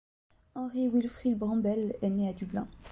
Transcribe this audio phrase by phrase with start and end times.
[0.55, 2.67] Henry Wilfrid Brambell est né à Dublin.